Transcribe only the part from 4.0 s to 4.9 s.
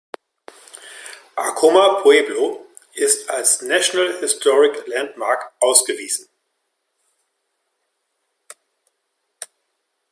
Historic